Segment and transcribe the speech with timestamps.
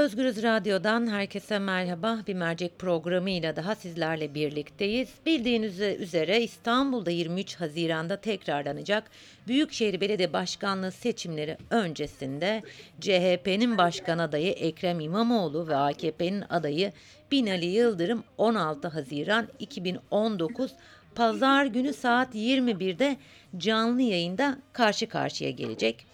[0.00, 2.18] Özgürüz Radyo'dan herkese merhaba.
[2.26, 5.08] Bir mercek programıyla daha sizlerle birlikteyiz.
[5.26, 9.10] Bildiğiniz üzere İstanbul'da 23 Haziran'da tekrarlanacak
[9.48, 12.62] Büyükşehir Belediye Başkanlığı seçimleri öncesinde
[13.00, 16.92] CHP'nin başkan adayı Ekrem İmamoğlu ve AKP'nin adayı
[17.32, 20.72] Binali Yıldırım 16 Haziran 2019
[21.14, 23.16] Pazar günü saat 21'de
[23.56, 26.06] canlı yayında karşı karşıya gelecek.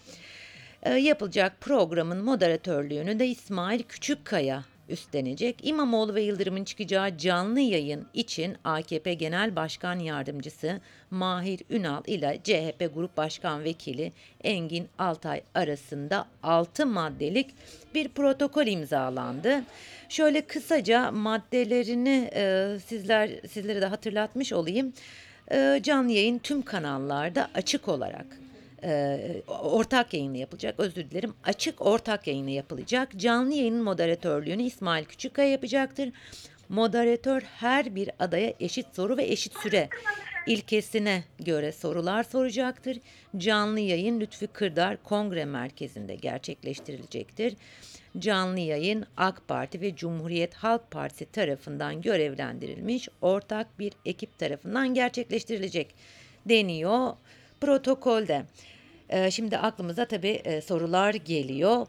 [0.87, 5.55] E, yapılacak programın moderatörlüğünü de İsmail Küçükkaya üstlenecek.
[5.63, 12.93] İmamoğlu ve Yıldırım'ın çıkacağı canlı yayın için AKP Genel Başkan Yardımcısı Mahir Ünal ile CHP
[12.93, 14.13] Grup Başkan Vekili
[14.43, 17.47] Engin Altay arasında 6 maddelik
[17.95, 19.63] bir protokol imzalandı.
[20.09, 24.93] Şöyle kısaca maddelerini e, sizler sizlere de hatırlatmış olayım.
[25.51, 28.46] E, canlı yayın tüm kanallarda açık olarak
[28.87, 30.75] e, ortak yayını yapılacak.
[30.77, 31.33] Özür dilerim.
[31.43, 33.09] Açık ortak yayını yapılacak.
[33.17, 36.09] Canlı yayının moderatörlüğünü İsmail Küçükkaya yapacaktır.
[36.69, 39.89] Moderatör her bir adaya eşit soru ve eşit süre
[40.47, 42.97] ilkesine göre sorular soracaktır.
[43.37, 47.55] Canlı yayın Lütfi Kırdar Kongre Merkezi'nde gerçekleştirilecektir.
[48.19, 55.95] Canlı yayın AK Parti ve Cumhuriyet Halk Partisi tarafından görevlendirilmiş ortak bir ekip tarafından gerçekleştirilecek
[56.45, 57.13] deniyor
[57.61, 58.45] protokolde.
[59.09, 61.87] E, şimdi aklımıza tabii e, sorular geliyor.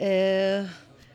[0.00, 0.62] E,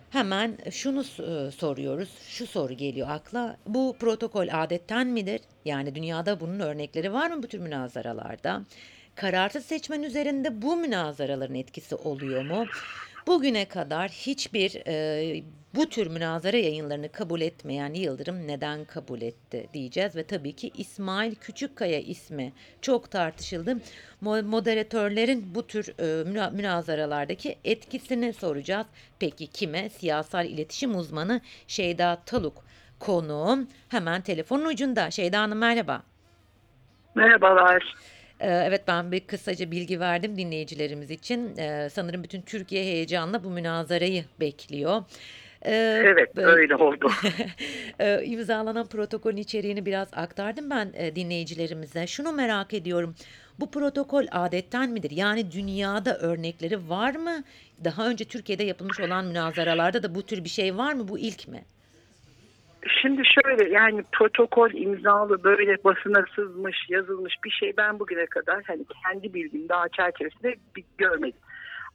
[0.09, 2.09] hemen şunu e, soruyoruz.
[2.27, 3.57] Şu soru geliyor akla.
[3.67, 5.41] Bu protokol adetten midir?
[5.65, 8.61] Yani dünyada bunun örnekleri var mı bu tür münazaralarda?
[9.15, 12.65] Kararsız seçmen üzerinde bu münazaraların etkisi oluyor mu?
[13.27, 15.43] Bugüne kadar hiçbir e,
[15.75, 21.35] bu tür münazara yayınlarını kabul etmeyen Yıldırım neden kabul etti diyeceğiz ve tabii ki İsmail
[21.35, 23.77] Küçükkaya ismi çok tartışıldı.
[24.21, 28.87] Moderatörlerin bu tür e, münazaralardaki etkisini soracağız.
[29.19, 29.89] Peki kime?
[29.89, 32.63] Siyasal iletişim uzmanı Şeyda Taluk
[32.99, 33.67] konuğum.
[33.89, 35.11] Hemen telefonun ucunda.
[35.11, 36.03] Şeyda Hanım merhaba.
[37.15, 37.95] Merhabalar.
[38.39, 41.57] Ee, evet ben bir kısaca bilgi verdim dinleyicilerimiz için.
[41.57, 45.03] Ee, sanırım bütün Türkiye heyecanla bu münazarayı bekliyor.
[45.65, 47.11] Ee, evet öyle oldu.
[48.23, 52.07] imzalanan protokolün içeriğini biraz aktardım ben e, dinleyicilerimize.
[52.07, 53.15] Şunu merak ediyorum.
[53.59, 55.11] Bu protokol adetten midir?
[55.11, 57.43] Yani dünyada örnekleri var mı?
[57.83, 61.07] Daha önce Türkiye'de yapılmış olan münazaralarda da bu tür bir şey var mı?
[61.07, 61.63] Bu ilk mi?
[63.01, 68.85] Şimdi şöyle yani protokol imzalı böyle basına sızmış yazılmış bir şey ben bugüne kadar hani
[69.03, 71.39] kendi bildiğim daha çerçevesinde bir görmedim.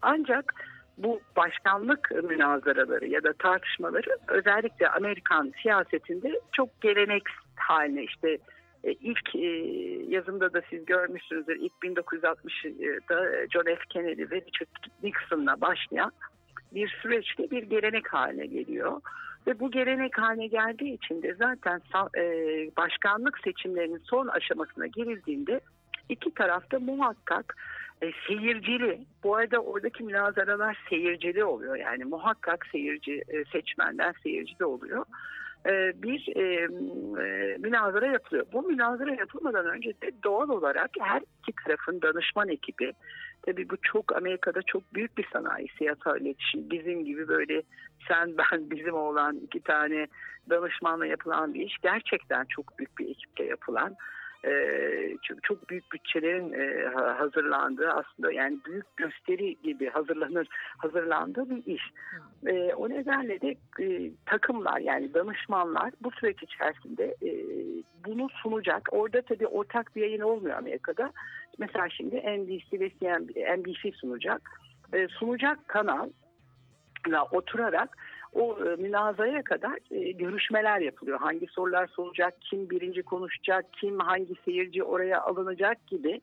[0.02, 0.54] Ancak
[0.98, 7.22] bu başkanlık münazaraları ya da tartışmaları özellikle Amerikan siyasetinde çok gelenek
[7.56, 8.38] haline işte
[8.84, 9.48] e, ilk e,
[10.08, 13.80] yazımda da siz görmüşsünüzdür ilk 1960'da John F.
[13.88, 16.12] Kennedy ve Richard Nixon'la başlayan
[16.74, 19.00] bir süreçte bir gelenek haline geliyor.
[19.46, 21.80] Ve bu gelenek haline geldiği için de zaten
[22.16, 22.22] e,
[22.76, 25.60] başkanlık seçimlerinin son aşamasına girildiğinde
[26.08, 27.56] iki tarafta muhakkak
[28.02, 29.00] e, seyircili.
[29.24, 31.76] Bu arada oradaki münazaralar seyircili oluyor.
[31.76, 35.04] Yani muhakkak seyirci e, seçmenden seyirci de oluyor.
[35.66, 36.42] E, bir e,
[37.22, 38.46] e, münazara yapılıyor.
[38.52, 42.92] Bu münazara yapılmadan önce de doğal olarak her iki tarafın danışman ekibi
[43.46, 46.70] Tabii bu çok Amerika'da çok büyük bir sanayi siyasal iletişim.
[46.70, 47.62] Bizim gibi böyle
[48.08, 50.06] sen ben bizim olan iki tane
[50.50, 53.96] danışmanla yapılan bir iş gerçekten çok büyük bir ekiple yapılan
[54.44, 54.52] e,
[55.22, 60.48] çok, çok büyük bütçelerin e, hazırlandığı aslında yani büyük gösteri gibi hazırlanır
[60.78, 61.82] hazırlandığı bir iş.
[62.46, 67.30] E, o nedenle de e, takımlar yani danışmanlar bu süreç içerisinde e,
[68.06, 68.88] bunu sunacak.
[68.92, 71.12] Orada tabii ortak bir yayın olmuyor Amerika'da.
[71.58, 74.42] Mesela şimdi NBC ve NBC sunacak.
[74.92, 76.08] E, sunacak kanal
[77.32, 77.96] oturarak
[78.32, 81.20] o e, münazaraya kadar e, görüşmeler yapılıyor.
[81.20, 86.20] Hangi sorular soracak, kim birinci konuşacak, kim hangi seyirci oraya alınacak gibi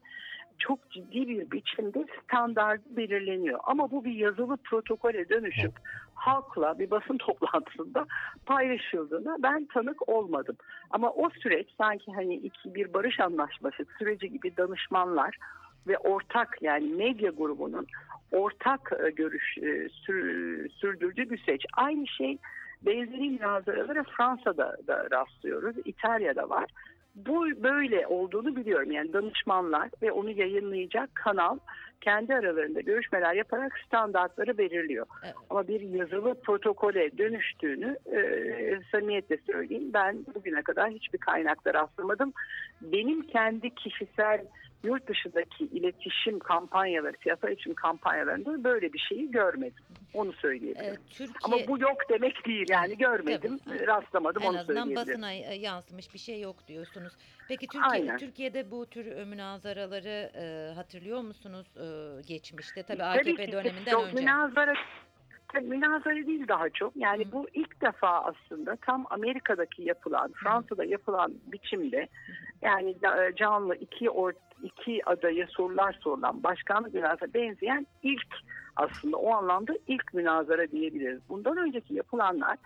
[0.60, 3.60] çok ciddi bir biçimde standart belirleniyor.
[3.64, 5.72] Ama bu bir yazılı protokole dönüşüp
[6.14, 8.06] halkla bir basın toplantısında
[8.46, 10.56] paylaşıldığında ben tanık olmadım.
[10.90, 15.38] Ama o süreç sanki hani iki bir barış anlaşması süreci gibi danışmanlar
[15.88, 17.88] ve ortak yani medya grubunun
[18.32, 21.66] ortak e, görüş e, sür, sürdürdüğü bir süreç.
[21.78, 22.38] Aynı şey
[22.82, 25.76] benzeri münazaralara Fransa'da da rastlıyoruz.
[25.86, 26.66] İtalya'da var.
[27.16, 28.92] Bu böyle olduğunu biliyorum.
[28.92, 31.58] Yani danışmanlar ve onu yayınlayacak kanal
[32.02, 35.06] kendi aralarında görüşmeler yaparak standartları belirliyor.
[35.24, 35.36] Evet.
[35.50, 38.20] Ama bir yazılı protokole dönüştüğünü e,
[38.92, 39.90] samimiyetle söyleyeyim.
[39.94, 42.34] Ben bugüne kadar hiçbir kaynakta rastlamadım.
[42.82, 44.46] Benim kendi kişisel
[44.84, 49.84] yurt dışındaki iletişim kampanyaları, siyasal iletişim kampanyalarında böyle bir şeyi görmedim.
[50.14, 50.94] Onu söyleyebilirim.
[50.94, 53.88] Ee, Türkiye Ama bu yok demek değil yani görmedim, Tabii.
[53.88, 55.22] rastlamadım en onu azından söyleyebilirim.
[55.22, 57.14] basına e, yansımış bir şey yok diyorsunuz.
[57.48, 58.18] Peki Türkiye, Aynen.
[58.18, 61.86] Türkiye'de bu tür e, münazaraları e, hatırlıyor musunuz e,
[62.28, 62.84] geçmişte?
[62.84, 64.16] Tabii Tabii AKP ki döneminden çok önce.
[64.16, 64.74] Münazara,
[65.54, 66.96] tabii münazara değil daha çok.
[66.96, 67.32] Yani Hı.
[67.32, 72.08] bu ilk defa aslında tam Amerika'daki yapılan, Fransa'da yapılan biçimde
[72.62, 74.34] yani da- canlı iki or,
[74.64, 78.28] iki adaya sorular sorulan başkanlık münazara benzeyen ilk
[78.76, 81.20] aslında o anlamda ilk münazara diyebiliriz.
[81.30, 82.58] Bundan önceki yapılanlar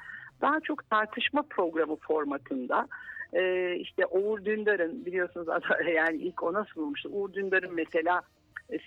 [0.42, 2.88] daha çok tartışma programı formatında
[3.34, 5.48] ee, işte Uğur Dündar'ın biliyorsunuz
[5.96, 7.10] yani ilk ona sunulmuştu.
[7.10, 8.24] Uğur Dündar'ın mesela e,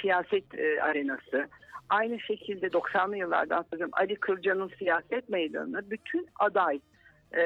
[0.00, 1.48] siyaset e, arenası.
[1.88, 6.80] Aynı şekilde 90'lı yıllardan sonra Ali Kırca'nın siyaset meydanı bütün aday
[7.32, 7.42] e,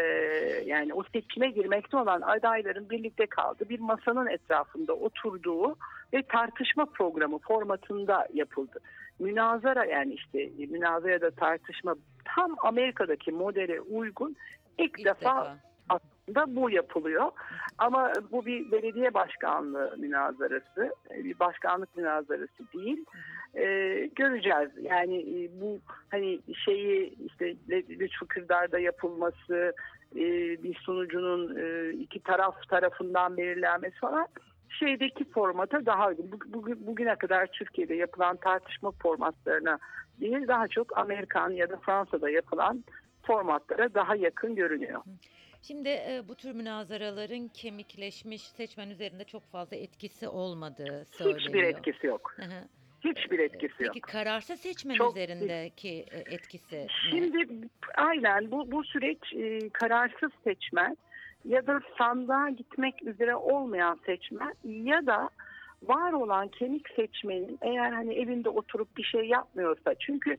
[0.67, 5.77] yani o seçime girmekte olan adayların birlikte kaldığı bir masanın etrafında oturduğu
[6.13, 8.79] ve tartışma programı formatında yapıldı.
[9.19, 11.95] Münazara yani işte e, münazara da tartışma
[12.25, 14.37] tam Amerika'daki modele uygun
[14.79, 15.59] ilk, İlk defa, defa.
[16.35, 17.31] Da bu yapılıyor.
[17.79, 23.05] Ama bu bir belediye başkanlığı münazarası, bir başkanlık münazarası değil.
[23.55, 24.71] Ee, göreceğiz.
[24.83, 25.79] Yani e, bu
[26.11, 29.73] hani şeyi işte Lütfü Kırdar'da yapılması,
[30.17, 30.23] e,
[30.63, 34.27] bir sunucunun e, iki taraf tarafından belirlenmesi falan
[34.69, 36.33] şeydeki formata daha uygun.
[36.33, 39.79] Bu- Bugün, bugüne kadar Türkiye'de yapılan tartışma formatlarına
[40.21, 42.85] değil daha çok Amerikan ya da Fransa'da yapılan
[43.23, 45.01] formatlara daha yakın görünüyor.
[45.63, 51.41] Şimdi e, bu tür münazaraların kemikleşmiş seçmen üzerinde çok fazla etkisi olmadığı söyleniyor.
[51.41, 52.33] Hiçbir etkisi yok.
[52.37, 52.69] Hı hı.
[53.05, 53.95] Hiçbir etkisi yok.
[53.95, 56.87] Peki kararsız seçmen Çok- üzerindeki etkisi ne?
[57.11, 60.97] Şimdi aynen bu bu süreç e, kararsız seçmen
[61.45, 65.31] ya da sandığa gitmek üzere olmayan seçmen ya da
[65.83, 70.37] var olan kemik seçmenin eğer hani evinde oturup bir şey yapmıyorsa çünkü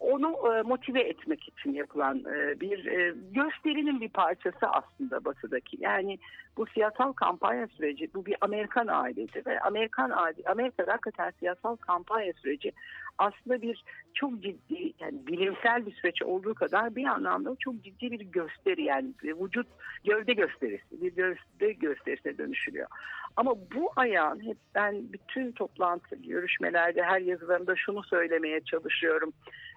[0.00, 5.76] onu e, motive etmek için yapılan e, bir e, gösterinin bir parçası aslında batıdaki.
[5.80, 6.18] Yani
[6.58, 12.32] bu siyasal kampanya süreci bu bir Amerikan ailesi ve Amerikan aile Amerika'da hakikaten siyasal kampanya
[12.32, 12.72] süreci
[13.18, 13.84] aslında bir
[14.14, 19.12] çok ciddi yani bilimsel bir süreç olduğu kadar bir anlamda çok ciddi bir gösteri yani
[19.24, 19.66] vücut
[20.04, 22.88] gövde gösterisi bir gövde gösterisine dönüşülüyor.
[23.36, 29.32] Ama bu ayağın hep ben bütün toplantı görüşmelerde her yazılarımda şunu söylemeye çalışıyorum.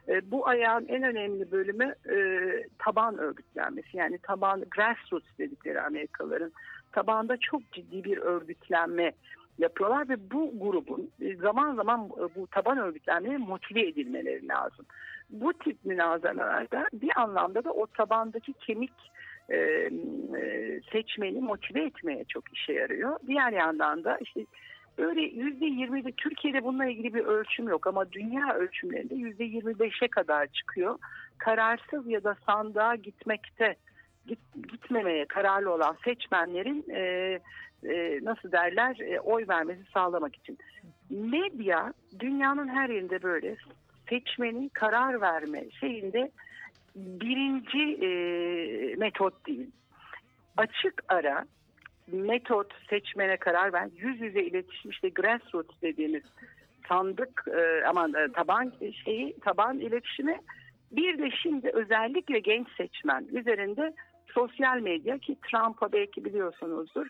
[0.08, 2.16] E, bu ayağın en önemli bölümü e,
[2.82, 6.52] taban örgütlenmesi yani taban grassroots dedikleri Amerikalıların
[6.92, 9.12] tabanda çok ciddi bir örgütlenme
[9.58, 14.86] yapıyorlar ve bu grubun e, zaman zaman e, bu taban örgütlenmeye motive edilmeleri lazım.
[15.30, 18.94] Bu tip münazaralarda bir anlamda da o tabandaki kemik
[19.50, 23.20] e, e, seçmeni motive etmeye çok işe yarıyor.
[23.28, 24.46] Diğer yandan da işte
[24.98, 30.08] böyle yüzde yirmi Türkiye'de bununla ilgili bir ölçüm yok ama dünya ölçümlerinde yüzde yirmi beşe
[30.08, 31.00] kadar çıkıyor.
[31.42, 33.76] Kararsız ya da sandığa gitmekte
[34.28, 34.40] git,
[34.72, 37.02] gitmemeye kararlı olan seçmenlerin e,
[37.84, 40.58] e, nasıl derler e, oy vermesi sağlamak için.
[41.10, 43.56] Medya dünyanın her yerinde böyle
[44.10, 46.32] seçmenin karar verme şeyinde
[46.96, 48.10] birinci e,
[48.96, 49.72] metot değil.
[50.58, 51.46] Açık ara
[52.08, 53.90] metot seçmene karar ver.
[53.96, 56.24] Yüz yüze iletişim işte grassroots dediğimiz
[56.88, 58.74] sandık e, aman e, taban
[59.06, 60.40] şeyi taban iletişimi
[60.92, 63.94] bir de şimdi özellikle genç seçmen üzerinde
[64.34, 67.08] sosyal medya ki Trump'a belki biliyorsunuzdur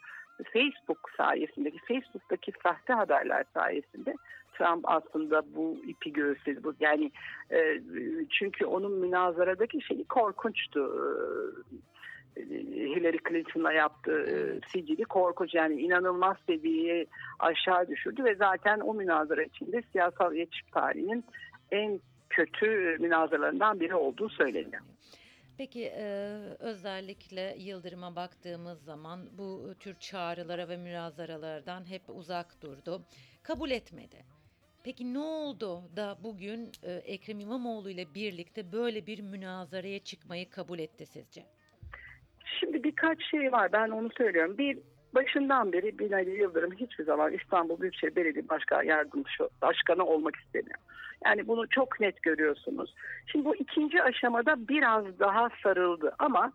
[0.53, 4.15] Facebook sayesindeki Facebook'taki sahte haberler sayesinde
[4.57, 6.63] Trump aslında bu ipi göğüsledi.
[6.63, 7.11] Bu yani
[7.51, 7.81] e,
[8.29, 10.91] çünkü onun münazaradaki şeyi korkunçtu.
[12.37, 17.07] E, Hillary Clinton'la yaptığı e, sicili korkunç yani inanılmaz seviyeyi
[17.39, 21.23] aşağı düşürdü ve zaten o münazara içinde siyasal iletişim tarihinin
[21.71, 21.99] en
[22.31, 24.81] kötü münazaralarından biri olduğu söyleniyor.
[25.57, 26.05] Peki e,
[26.59, 33.01] özellikle Yıldırım'a baktığımız zaman bu tür çağrılara ve münazaralardan hep uzak durdu.
[33.43, 34.17] Kabul etmedi.
[34.83, 40.79] Peki ne oldu da bugün e, Ekrem İmamoğlu ile birlikte böyle bir münazaraya çıkmayı kabul
[40.79, 41.43] etti sizce?
[42.59, 44.57] Şimdi birkaç şey var ben onu söylüyorum.
[44.57, 44.79] Bir
[45.15, 50.79] başından beri Binali Yıldırım hiçbir zaman İstanbul Büyükşehir Belediye Başkan Yardımcısı Başkanı olmak istemiyor.
[51.25, 52.95] Yani bunu çok net görüyorsunuz.
[53.27, 56.51] Şimdi bu ikinci aşamada biraz daha sarıldı ama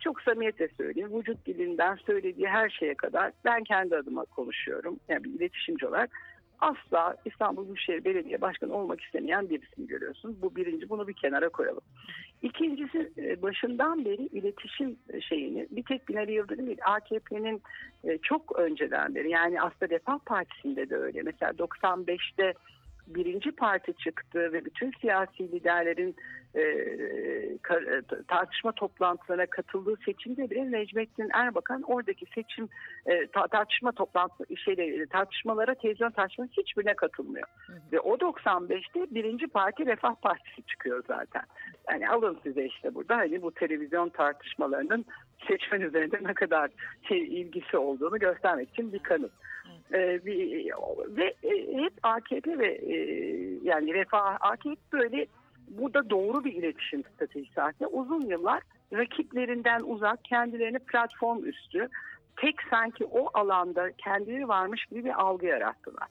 [0.00, 1.18] çok samimiyetle söyleyeyim.
[1.18, 5.00] Vücut dilinden söylediği her şeye kadar ben kendi adıma konuşuyorum.
[5.08, 6.10] Yani bir iletişimci olarak
[6.60, 10.38] asla İstanbul Büyükşehir Belediye Başkanı olmak istemeyen birisini görüyorsun.
[10.42, 11.82] Bu birinci bunu bir kenara koyalım.
[12.42, 17.62] İkincisi e, başından beri iletişim şeyini bir tek Binali Yıldırım değil AKP'nin
[18.04, 21.22] e, çok önceden beri yani aslında Refah Partisi'nde de öyle.
[21.22, 22.54] Mesela 95'te
[23.14, 26.16] birinci parti çıktı ve bütün siyasi liderlerin
[26.54, 26.64] e,
[28.28, 32.68] tartışma toplantılarına katıldığı seçimde bile Necmettin Erbakan oradaki seçim
[33.06, 37.46] e, ta- tartışma toplantı şeyle tartışmalara televizyon tartışmalarına hiçbirine katılmıyor.
[37.66, 37.76] Hı hı.
[37.92, 41.42] Ve o 95'te birinci parti Refah Partisi çıkıyor zaten.
[41.90, 45.04] Yani alın size işte burada hani bu televizyon tartışmalarının
[45.48, 46.70] seçmen üzerinde ne kadar
[47.08, 49.32] şey, ilgisi olduğunu göstermek için bir kanıt.
[49.94, 50.70] Ee, bir,
[51.16, 52.96] ve e, hep AKP ve e,
[53.62, 55.26] yani Refah AKP böyle
[55.68, 61.88] burada doğru bir iletişim stratejisi aslında uzun yıllar rakiplerinden uzak kendilerini platform üstü
[62.36, 66.08] tek sanki o alanda kendileri varmış gibi bir algı yarattılar.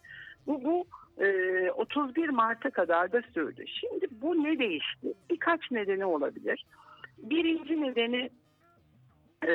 [0.47, 0.85] Bu, bu
[1.23, 3.65] e, 31 Mart'a kadar da sürdü.
[3.67, 5.13] Şimdi bu ne değişti?
[5.29, 6.65] Birkaç nedeni olabilir.
[7.17, 8.29] Birinci nedeni
[9.47, 9.53] e,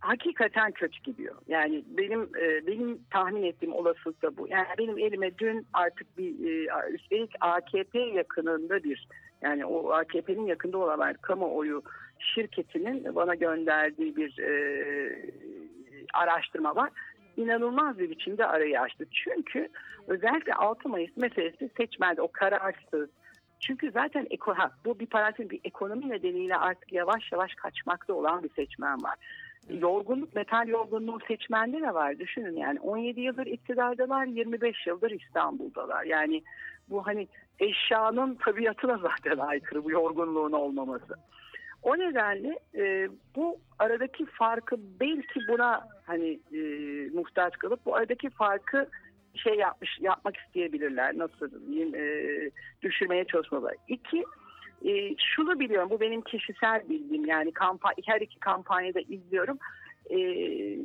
[0.00, 1.34] hakikaten kötü gidiyor.
[1.48, 4.48] Yani benim e, benim tahmin ettiğim olasılık da bu.
[4.48, 9.08] Yani benim elime dün artık bir e, üstelik AKP yakınında bir
[9.42, 11.82] yani o AKP'nin yakında olan kamuoyu
[12.18, 14.50] şirketinin bana gönderdiği bir e,
[16.14, 16.90] araştırma var.
[17.36, 19.06] İnanılmaz bir biçimde arayı açtı.
[19.12, 19.68] Çünkü
[20.06, 23.08] özellikle 6 Mayıs meselesi seçmende o kararsız,
[23.60, 28.42] çünkü zaten eko, ha, bu bir parantez bir ekonomi nedeniyle artık yavaş yavaş kaçmakta olan
[28.42, 29.14] bir seçmen var.
[29.68, 32.18] Yorgunluk, metal yorgunluğu seçmende de var.
[32.18, 36.04] Düşünün yani 17 yıldır iktidardalar, 25 yıldır İstanbul'dalar.
[36.04, 36.42] Yani
[36.90, 41.14] bu hani eşyanın tabiatına zaten aykırı bu yorgunluğun olmaması.
[41.82, 46.60] O nedenle e, bu aradaki farkı belki buna hani e,
[47.14, 48.88] muhtaç kalıp bu aradaki farkı
[49.34, 51.18] şey yapmış yapmak isteyebilirler.
[51.18, 52.04] Nasıl diyeyim e,
[52.82, 53.74] düşürmeye çalışmalar.
[53.88, 54.24] İki
[54.84, 59.58] e, şunu biliyorum bu benim kişisel bilgim yani kampa her iki kampanyada izliyorum.
[60.10, 60.18] E,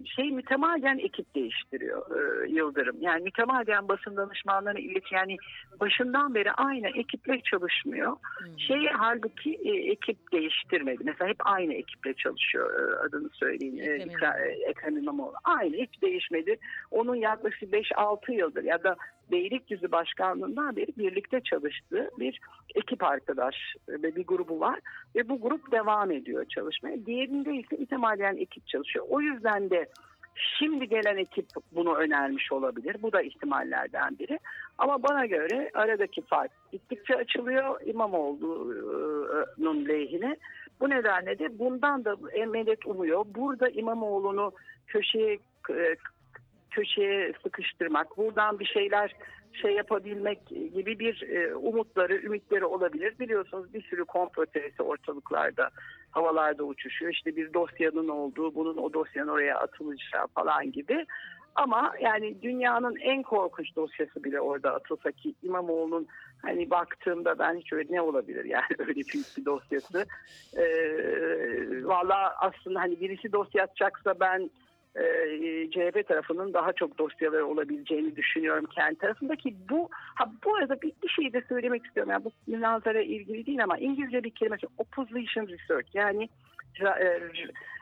[0.05, 2.97] şey mütemadiyen ekip değiştiriyor e, Yıldırım.
[3.01, 5.37] Yani mütemadiyen basın danışmanlarına ilet yani
[5.79, 8.11] başından beri aynı ekiple çalışmıyor.
[8.11, 8.59] Hmm.
[8.59, 11.03] Şey halbuki e, ekip değiştirmedi.
[11.03, 13.77] Mesela hep aynı ekiple çalışıyor e, adını söyleyeyim.
[13.79, 15.33] E, Ekrem e, Ekrem İmamoğlu.
[15.43, 16.57] Aynı hiç değişmedi.
[16.91, 18.95] Onun yaklaşık 5-6 yıldır ya da
[19.31, 22.39] Beylikdüzü Başkanlığı'ndan beri birlikte çalıştığı bir
[22.75, 23.55] ekip arkadaş
[23.89, 24.79] ve bir grubu var.
[25.15, 27.05] Ve bu grup devam ediyor çalışmaya.
[27.05, 29.05] Diğerinde ise mütemadiyen ekip çalışıyor.
[29.09, 29.89] O yüzden de
[30.35, 32.95] şimdi gelen ekip bunu önermiş olabilir.
[33.01, 34.39] Bu da ihtimallerden biri.
[34.77, 40.37] Ama bana göre aradaki fark gittikçe açılıyor İmamoğlu'nun lehine.
[40.79, 42.15] Bu nedenle de bundan da
[42.47, 43.25] medet umuyor.
[43.35, 44.51] Burada İmamoğlu'nu
[44.87, 45.95] köşeye e,
[46.71, 49.15] köşeye sıkıştırmak, buradan bir şeyler
[49.53, 53.19] şey yapabilmek gibi bir e, umutları, ümitleri olabilir.
[53.19, 55.69] Biliyorsunuz bir sürü komplo teorisi ortalıklarda,
[56.11, 57.11] havalarda uçuşuyor.
[57.11, 61.05] İşte bir dosyanın olduğu, bunun o dosyanın oraya atılacağı falan gibi.
[61.55, 66.07] Ama yani dünyanın en korkunç dosyası bile orada atılsa ki İmamoğlu'nun
[66.41, 70.05] hani baktığımda ben hiç öyle ne olabilir yani öyle büyük bir dosyası.
[70.57, 74.49] Ee, Valla aslında hani birisi dosya atacaksa ben
[74.95, 75.03] e,
[75.71, 81.09] CHP tarafının daha çok dosyaları olabileceğini düşünüyorum kendi tarafındaki bu ha bu arada bir, bir
[81.09, 85.95] şey de söylemek istiyorum yani bu münazara ilgili değil ama İngilizce bir kelime opposition research
[85.95, 86.29] yani
[86.81, 87.19] ra, e,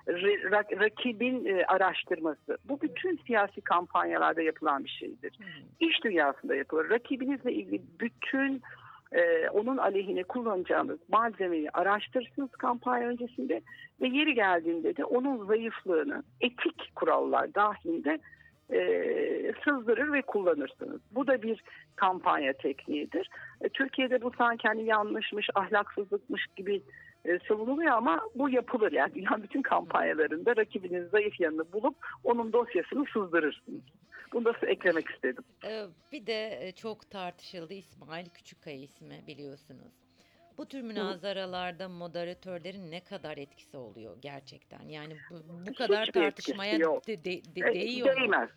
[0.07, 5.37] ra- ra- rakibin e, araştırması bu bütün siyasi kampanyalarda yapılan bir şeydir.
[5.79, 6.89] İş dünyasında yapılır.
[6.89, 8.61] Rakibinizle ilgili bütün
[9.11, 13.61] e, onun aleyhine kullanacağınız malzemeyi araştırırsınız kampanya öncesinde
[14.01, 18.19] ve yeri geldiğinde de onun zayıflığını etik kurallar dahilinde
[18.73, 21.01] e, sızdırır ve kullanırsınız.
[21.11, 21.63] Bu da bir
[21.95, 23.29] kampanya tekniğidir.
[23.61, 26.81] E, Türkiye'de bu sanki hani yanlışmış, ahlaksızlıkmış gibi
[27.25, 28.91] e, savunuluyor ama bu yapılır.
[28.91, 33.81] Yani dünyanın bütün kampanyalarında rakibinin zayıf yanını bulup onun dosyasını sızdırırsınız.
[34.33, 35.43] Bunu da eklemek istedim.
[35.65, 40.08] Ee, Bir de e, çok tartışıldı İsmail Küçükkaya ismi biliyorsunuz.
[40.59, 44.81] Bu tür münazaralarda moderatörlerin ne kadar etkisi oluyor gerçekten?
[44.89, 45.35] Yani bu,
[45.69, 47.07] bu kadar Hiçbir tartışmaya yok.
[47.07, 48.21] de, de, de- değiyor mu?
[48.21, 48.49] Değmez.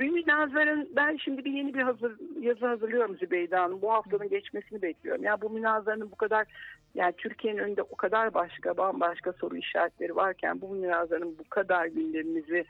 [0.00, 3.82] Bir münazarın ben şimdi bir yeni bir hazır yazı hazırlıyorum Zübeyde Hanım.
[3.82, 5.22] Bu haftanın geçmesini bekliyorum.
[5.24, 6.46] Ya bu münazaranın bu kadar
[6.94, 12.64] yani Türkiye'nin önünde o kadar başka bambaşka soru işaretleri varken bu münazaranın bu kadar gündemimizi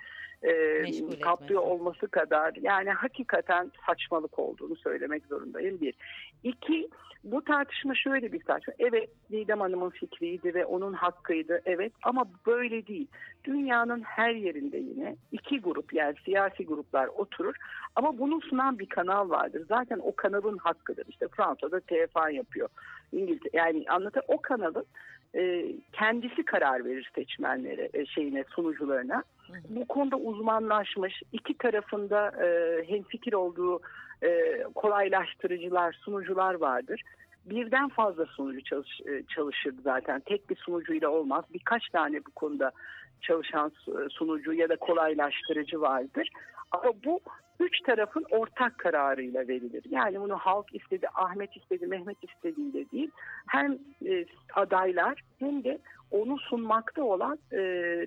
[0.44, 5.94] e, kaplıyor olması kadar yani hakikaten saçmalık olduğunu söylemek zorundayım bir.
[6.42, 6.88] İki
[7.24, 8.74] bu tartışma şöyle bir tartışma.
[8.78, 13.06] Evet Didem Hanım'ın fikriydi ve onun hakkıydı evet ama böyle değil.
[13.44, 17.54] Dünyanın her yerinde yine iki grup yani siyasi gruplar oturur
[17.96, 19.64] Ama bunu sunan bir kanal vardır.
[19.68, 21.04] Zaten o kanalın hakkıdır.
[21.08, 22.68] İşte Fransa'da TF1 yapıyor.
[23.12, 24.86] İngiltere yani anlatır o kanalın
[25.34, 29.24] e, kendisi karar verir seçmenlere, e, şeyine, sunucularına.
[29.68, 33.80] Bu konuda uzmanlaşmış, iki tarafında e, hemfikir olduğu
[34.22, 37.02] e, kolaylaştırıcılar, sunucular vardır.
[37.44, 40.20] Birden fazla sunucu çalış, e, çalışır zaten.
[40.20, 41.44] Tek bir sunucuyla olmaz.
[41.54, 42.72] Birkaç tane bu konuda
[43.20, 46.28] çalışan su- sunucu ya da kolaylaştırıcı vardır.
[46.70, 47.20] Ama bu
[47.60, 49.84] üç tarafın ortak kararıyla verilir.
[49.90, 53.10] Yani bunu halk istedi, Ahmet istedi, Mehmet istediğiyle değil.
[53.46, 54.24] Hem e,
[54.54, 55.78] adaylar hem de
[56.10, 57.58] onu sunmakta olan e,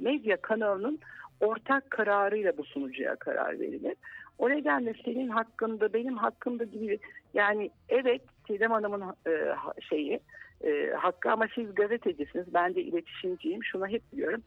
[0.01, 1.00] medya kanalının
[1.41, 3.96] ortak kararıyla bu sunucuya karar verilir.
[4.38, 7.00] O nedenle senin hakkında, benim hakkımda gibi
[7.34, 9.56] yani evet Çiğdem Hanım'ın e,
[9.89, 10.20] şeyi
[10.63, 13.63] e, hakkı ama siz gazetecisiniz, ben de iletişimciyim.
[13.63, 14.41] Şunu hep diyorum.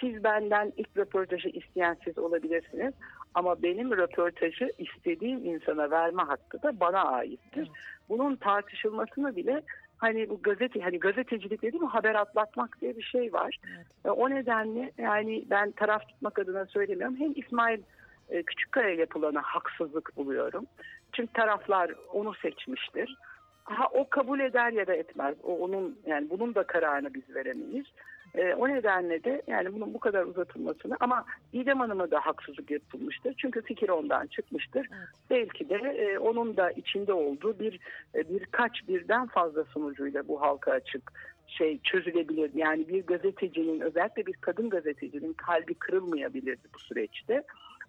[0.00, 2.94] Siz benden ilk röportajı isteyen siz olabilirsiniz.
[3.34, 7.58] Ama benim röportajı istediğim insana verme hakkı da bana aittir.
[7.58, 7.68] Evet.
[8.08, 9.62] Bunun tartışılmasını bile
[10.04, 13.58] hani bu gazete hani gazetecilik dedi mi haber atlatmak diye bir şey var.
[13.76, 13.86] Evet.
[14.04, 17.16] E, O nedenle yani ben taraf tutmak adına söylemiyorum.
[17.16, 17.80] Hem İsmail
[18.28, 20.66] e, Küçükkaya yapılana haksızlık buluyorum.
[21.12, 23.16] Çünkü taraflar onu seçmiştir.
[23.64, 25.34] Ha, o kabul eder ya da etmez.
[25.42, 27.86] O onun yani bunun da kararını biz veremeyiz.
[28.34, 33.34] E, o nedenle de yani bunun bu kadar uzatılmasını ama İdem Hanım'a da haksızlık yapılmıştır.
[33.38, 34.88] Çünkü fikir ondan çıkmıştır.
[34.90, 35.08] Evet.
[35.30, 37.80] Belki de e, onun da içinde olduğu bir
[38.14, 41.12] e, birkaç birden fazla sunucuyla bu halka açık
[41.46, 42.50] şey çözülebilir.
[42.54, 47.42] Yani bir gazetecinin özellikle bir kadın gazetecinin kalbi kırılmayabilirdi bu süreçte.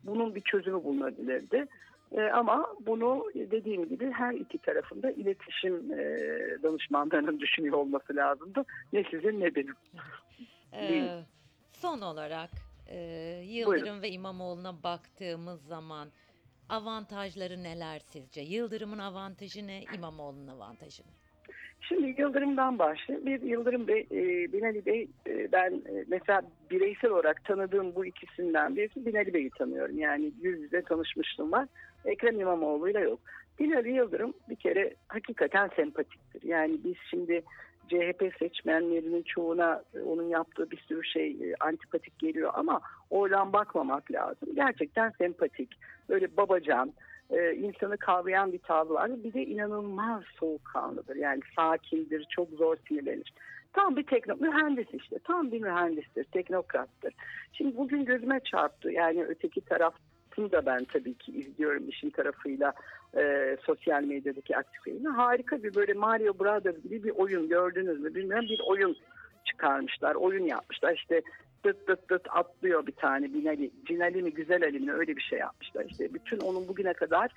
[0.04, 1.68] Bunun bir çözümü bulunabilirdi.
[2.12, 5.98] E, ama bunu dediğim gibi her iki tarafında iletişim e,
[6.64, 8.66] danışmanlarının düşünüyor olması lazımdı.
[8.94, 9.76] Ne sizin ne benim.
[10.74, 11.24] Ee,
[11.72, 12.50] son olarak
[12.88, 12.98] e,
[13.46, 16.08] Yıldırım ve İmamoğlu'na baktığımız zaman
[16.70, 18.42] avantajları neler sizce?
[18.42, 21.26] Yıldırım'ın avantajı ne, İmamoğlu'nun avantajı ne?
[21.82, 23.28] Şimdi Yıldırım'dan başlayayım.
[23.28, 28.76] Bir Yıldırım Bey, e, Binali Bey e, ben e, mesela bireysel olarak tanıdığım bu ikisinden
[28.76, 29.98] birisi Binali Bey'i tanıyorum.
[29.98, 31.68] Yani yüz yüze tanışmışlığım var.
[32.06, 33.20] Ekrem İmamoğlu'yla yok.
[33.60, 36.44] Binali Yıldırım bir kere hakikaten sempatiktir.
[36.44, 37.44] Yani biz şimdi
[37.88, 44.12] CHP seçmenlerinin çoğuna e, onun yaptığı bir sürü şey e, antipatik geliyor ama oradan bakmamak
[44.12, 44.50] lazım.
[44.56, 45.70] Gerçekten sempatik,
[46.10, 46.94] böyle babacan,
[47.30, 49.24] e, insanı kavrayan bir tavrı var.
[49.24, 51.16] Bir de inanılmaz soğukkanlıdır.
[51.16, 53.34] Yani sakindir, çok zor sinirlenir.
[53.74, 55.20] Tam bir tekno mühendis işte.
[55.24, 57.14] Tam bir mühendistir, teknokrattır.
[57.54, 58.92] Şimdi bugün gözüme çarptı.
[58.92, 59.62] Yani öteki
[60.36, 62.74] tarafını da ben tabii ki izliyorum işin tarafıyla
[63.18, 65.08] e, sosyal medyadaki aktifliğini.
[65.08, 68.96] Harika bir böyle Mario Brothers gibi bir oyun gördünüz mü bilmiyorum bir oyun
[69.46, 70.16] çıkarmışlar.
[70.16, 70.94] Oyun yapmışlar.
[70.94, 71.22] İşte
[71.66, 73.72] dıt dıt dıt atlıyor bir tane Binali.
[73.86, 75.86] Cinali mi Güzel Ali mi öyle bir şey yapmışlar.
[75.86, 77.32] İşte bütün onun bugüne kadar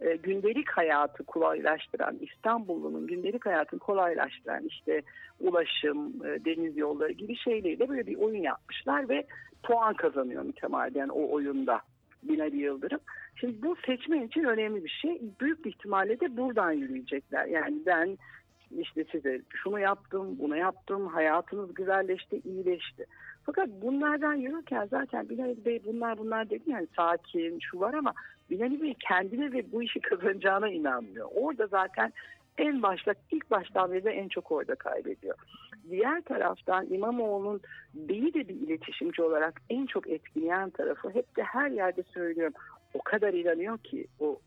[0.00, 5.02] e, gündelik hayatı kolaylaştıran İstanbul'un gündelik hayatını kolaylaştıran işte
[5.40, 9.26] ulaşım, e, deniz yolları gibi şeyleriyle böyle bir oyun yapmışlar ve
[9.62, 11.80] puan kazanıyor mütemadiyen o oyunda
[12.28, 13.00] Binali Yıldırım.
[13.36, 15.20] Şimdi bu seçmen için önemli bir şey.
[15.40, 17.46] Büyük bir ihtimalle de buradan yürüyecekler.
[17.46, 18.18] Yani ben
[18.78, 23.06] işte size şunu yaptım, bunu yaptım, hayatınız güzelleşti, iyileşti.
[23.46, 28.12] Fakat bunlardan yürürken zaten Binali Bey bunlar bunlar dedi yani sakin şu var ama
[28.50, 31.28] Binali Bey kendine ve bu işi kazanacağına inanmıyor.
[31.34, 32.12] Orada zaten
[32.58, 35.34] en başta ilk baştan beri de en çok orada kaybediyor.
[35.90, 37.60] Diğer taraftan İmamoğlu'nun
[37.94, 42.54] Bey'i de bir iletişimci olarak en çok etkileyen tarafı hep de her yerde söylüyorum.
[42.94, 44.40] O kadar inanıyor ki o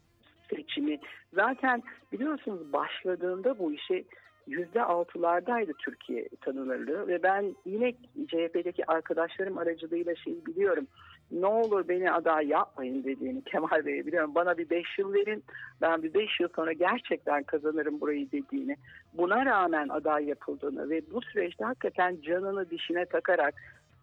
[0.50, 1.00] seçimi.
[1.34, 4.04] Zaten biliyorsunuz başladığında bu işe
[4.48, 7.94] yüzde altılardaydı Türkiye tanınırlığı ve ben yine
[8.28, 10.88] CHP'deki arkadaşlarım aracılığıyla şeyi biliyorum.
[11.32, 14.36] Ne olur beni aday yapmayın dediğini Kemal Bey'e biliyorum.
[14.36, 15.44] Bana bir beş yıl verin
[15.82, 18.76] ben bir beş yıl sonra gerçekten kazanırım burayı dediğini.
[19.14, 23.56] Buna rağmen aday yapıldığını ve bu süreçte hakikaten canını dişine takarak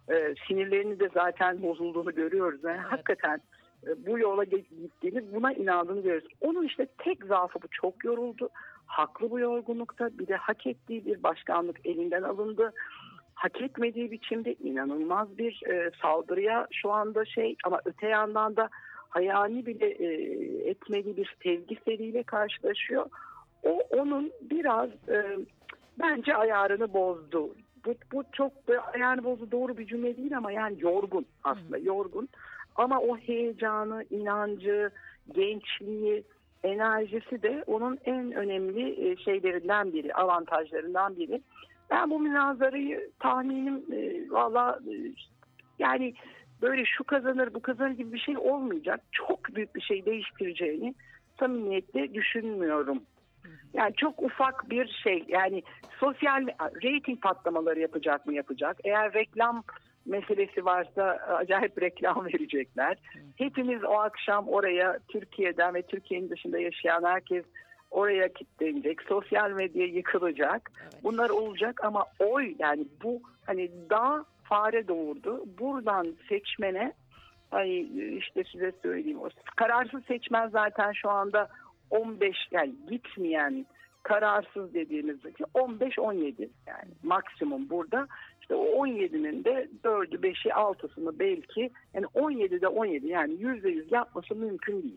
[0.08, 2.64] e, sinirlerini de zaten bozulduğunu görüyoruz.
[2.64, 2.92] Yani Evet.
[2.92, 3.40] hakikaten
[3.86, 6.28] e, bu yola gittiğini buna inandığını görüyoruz.
[6.40, 8.48] Onun işte tek zaafı bu çok yoruldu.
[8.94, 12.72] Haklı bu yorgunlukta bir de hak ettiği bir başkanlık elinden alındı.
[13.34, 18.68] Hak etmediği biçimde inanılmaz bir e, saldırıya şu anda şey ama öte yandan da
[19.08, 20.06] hayali bile e,
[20.70, 23.06] etmediği bir sevgiseliyle karşılaşıyor.
[23.62, 25.38] O onun biraz e,
[25.98, 27.54] bence ayarını bozdu.
[27.86, 28.52] Bu, bu çok
[28.94, 32.28] ayarını bozdu doğru bir cümle değil ama yani yorgun aslında yorgun.
[32.76, 34.90] Ama o heyecanı, inancı,
[35.32, 36.24] gençliği,
[36.64, 41.42] enerjisi de onun en önemli e, şeylerinden biri, avantajlarından biri.
[41.90, 44.92] Ben bu münazarayı tahminim e, valla e,
[45.78, 46.14] yani
[46.62, 49.00] böyle şu kazanır bu kazanır gibi bir şey olmayacak.
[49.12, 50.94] Çok büyük bir şey değiştireceğini
[51.38, 53.02] samimiyetle düşünmüyorum.
[53.74, 55.62] Yani çok ufak bir şey yani
[56.00, 58.76] sosyal rating patlamaları yapacak mı yapacak.
[58.84, 59.62] Eğer reklam
[60.06, 61.04] meselesi varsa
[61.38, 62.96] acayip reklam verecekler.
[63.36, 67.44] Hepimiz o akşam oraya Türkiye'den ve Türkiye'nin dışında yaşayan herkes
[67.90, 69.02] oraya kilitlenecek.
[69.02, 70.72] Sosyal medya yıkılacak.
[70.82, 70.94] Evet.
[71.02, 75.44] Bunlar olacak ama oy yani bu hani daha fare doğurdu.
[75.58, 76.92] Buradan seçmene
[77.52, 77.80] ay
[78.18, 79.20] işte size söyleyeyim.
[79.20, 81.48] O kararsız seçmen zaten şu anda
[81.90, 83.66] 15 yani gitmeyen
[84.02, 85.16] kararsız dediğimiz
[85.54, 88.06] 15-17 yani maksimum burada.
[88.44, 94.82] İşte o 17'nin de 4'ü 5'i 6'sını belki yani 17'de 17 yani %100 yapması mümkün
[94.82, 94.96] değil.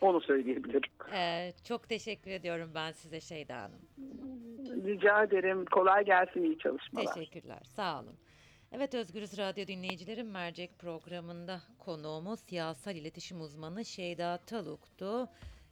[0.00, 0.80] Onu söyleyebilirim.
[1.14, 3.80] Ee, çok teşekkür ediyorum ben size Şeyda Hanım.
[4.84, 5.64] Rica ederim.
[5.64, 6.44] Kolay gelsin.
[6.44, 7.14] iyi çalışmalar.
[7.14, 7.60] Teşekkürler.
[7.64, 8.14] Sağ olun.
[8.72, 15.28] Evet Özgürüz Radyo dinleyicilerim Mercek programında konuğumuz siyasal iletişim uzmanı Şeyda Taluk'tu.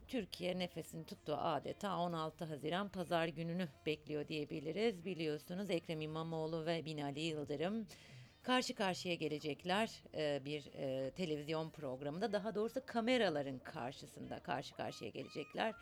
[0.07, 5.05] Türkiye nefesini tuttu adeta 16 Haziran pazar gününü bekliyor diyebiliriz.
[5.05, 7.87] Biliyorsunuz Ekrem İmamoğlu ve Binali Yıldırım
[8.43, 12.33] karşı karşıya gelecekler e, bir e, televizyon programında.
[12.33, 15.73] Daha doğrusu kameraların karşısında karşı karşıya gelecekler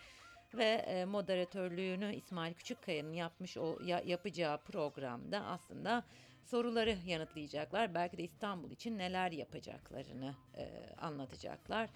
[0.54, 6.04] ve e, moderatörlüğünü İsmail Küçükkaya'nın yapmış o ya- yapacağı programda aslında
[6.44, 7.94] soruları yanıtlayacaklar.
[7.96, 10.36] Belki de İstanbul için neler yapacaklarını
[10.98, 11.90] anlatacaklar.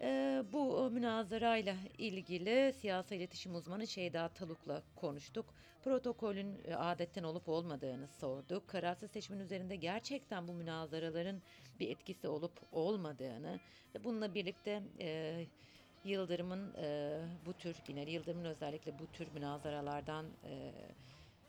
[0.00, 5.46] E, bu münazarayla ilgili siyasi iletişim uzmanı Şeyda Taluk'la konuştuk.
[5.84, 8.68] Protokolün e, adetten olup olmadığını sorduk.
[8.68, 11.42] Kararsız seçmen üzerinde gerçekten bu münazaraların
[11.80, 13.60] bir etkisi olup olmadığını
[13.94, 15.40] ve bununla birlikte e,
[16.04, 20.72] Yıldırım'ın e, bu tür, Binali Yıldırım'ın özellikle bu tür münazaralardan e,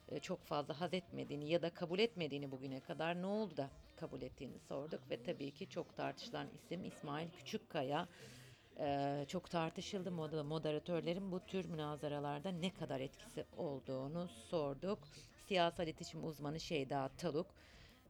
[0.10, 4.22] e, çok fazla haz etmediğini ya da kabul etmediğini bugüne kadar ne oldu da kabul
[4.22, 8.08] ettiğini sorduk ve tabii ki çok tartışılan isim İsmail Küçükkaya.
[8.80, 10.12] E, çok tartışıldı
[10.44, 15.08] moderatörlerin bu tür münazaralarda ne kadar etkisi olduğunu sorduk.
[15.48, 17.48] Siyasal iletişim uzmanı Şeyda Taluk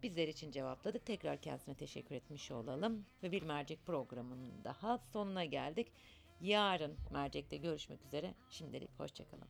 [0.03, 0.99] bizler için cevapladı.
[0.99, 5.91] Tekrar kendisine teşekkür etmiş olalım ve bir mercek programının daha sonuna geldik.
[6.41, 8.33] Yarın mercekte görüşmek üzere.
[8.49, 9.47] Şimdilik hoşçakalın.